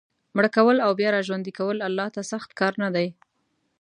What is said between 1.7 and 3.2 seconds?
الله ته سخت کار نه دی.